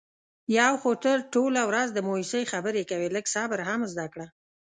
[0.59, 3.07] یو خو ته ټوله ورځ د مایوسی خبرې کوې.
[3.15, 4.27] لږ صبر هم زده کړه.